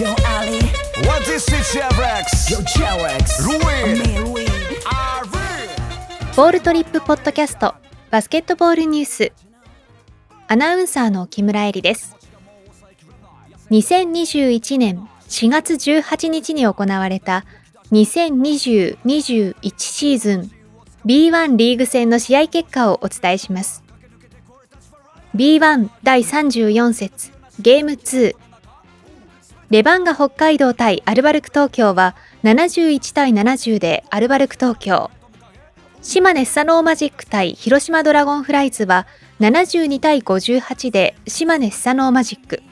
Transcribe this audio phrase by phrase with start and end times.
[0.00, 0.56] Yo Ali,
[1.06, 2.50] What is it, Chevrex?
[2.50, 3.98] yo Cherex, Ruin.
[3.98, 4.46] me we?
[6.34, 7.74] ボールトリップポッドキャスト
[8.10, 9.32] バスケットボールニュース。
[10.48, 12.16] アナウンサーの木村恵里です。
[13.70, 17.44] 2021年4月18日に行われた
[17.92, 20.50] 2020-21シーズン
[21.04, 23.84] B1 リーグ戦の試合結果をお伝えします。
[25.36, 28.34] B1 第34節ゲーム2
[29.70, 35.12] レバンガ北海道対アルバルク東京は71対70でアルバルク東京
[36.02, 39.06] 島根スサノーマジック対広島ドラゴンフライズは
[39.38, 42.62] 72対58で島根スサノーマジック。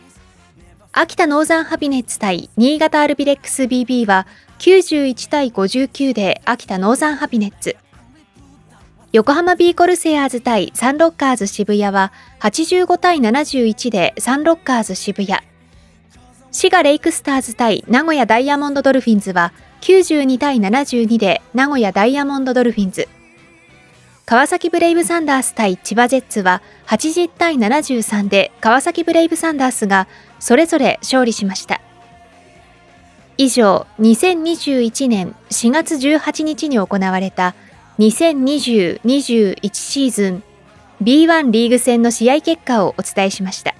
[0.90, 4.26] 秋田ノーザンハビネッツ対新潟アルビレックス BB は
[4.58, 7.76] 91対59で秋田ノーザンハビネッツ。
[9.12, 15.47] 横浜ビーコルセアーズ対サンロッカーズ渋谷は85対71でサンロッカーズ渋谷。
[16.58, 23.08] 滋賀レイクスターズ対名古屋ダイヤモンドドルフィンズは92対72で名古屋ダイヤモンドドルフィンズ。
[24.26, 30.08] 川崎ブレイブサンダース対千葉ジェッツは80対73で川崎ブレイブサンダースが
[30.40, 31.80] それぞれ勝利しました。
[33.36, 37.54] 以上、2021年4月18日に行われた
[38.00, 40.42] 2020-21シーズン
[41.04, 43.76] B1 リーグ戦の試合結果をお伝えしました。